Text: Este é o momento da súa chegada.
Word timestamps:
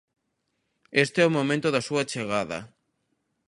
Este 1.03 1.17
é 1.21 1.25
o 1.27 1.35
momento 1.37 1.67
da 1.71 1.85
súa 1.87 2.07
chegada. 2.11 2.59